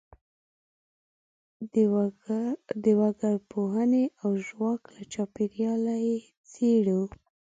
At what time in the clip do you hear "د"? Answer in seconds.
2.83-2.85